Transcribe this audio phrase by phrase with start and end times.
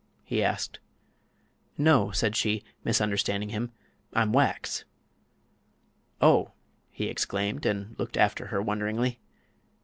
[0.23, 0.79] he asked.
[1.77, 3.71] "No," said she, misunderstanding him;
[4.13, 4.83] "I'm wax."
[6.19, 6.53] "Oh!"
[6.89, 9.19] he exclaimed, and looked after her wonderingly.